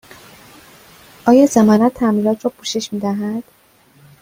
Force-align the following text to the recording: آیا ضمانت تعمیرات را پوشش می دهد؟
آیا 1.27 1.45
ضمانت 1.45 1.93
تعمیرات 1.93 2.45
را 2.45 2.51
پوشش 2.51 2.93
می 2.93 2.99
دهد؟ 2.99 3.43